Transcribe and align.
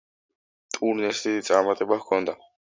ტურნეს 0.77 1.23
დიდი 1.27 1.45
წარმატება 1.53 2.01
ჰქონდა. 2.03 2.39